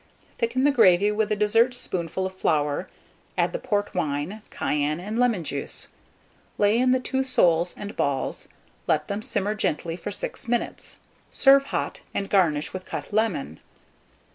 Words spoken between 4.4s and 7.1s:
cayenne, and lemon juice; lay in the